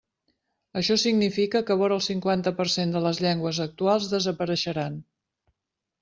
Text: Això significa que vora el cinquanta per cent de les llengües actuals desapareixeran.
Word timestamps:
Això 0.79 0.95
significa 1.01 1.59
que 1.67 1.75
vora 1.81 1.97
el 1.99 2.05
cinquanta 2.05 2.53
per 2.61 2.65
cent 2.75 2.93
de 2.95 3.01
les 3.07 3.19
llengües 3.25 3.59
actuals 3.67 4.07
desapareixeran. 4.15 4.97